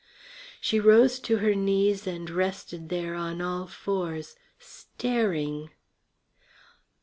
[0.59, 5.69] She rose to her knees and rested there on all fours staring.